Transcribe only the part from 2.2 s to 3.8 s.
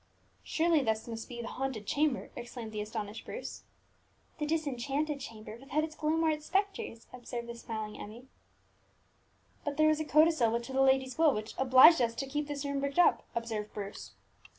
exclaimed the astonished Bruce.